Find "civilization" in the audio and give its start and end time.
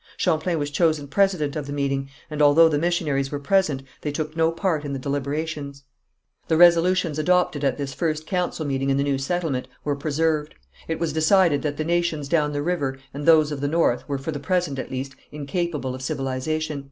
16.01-16.79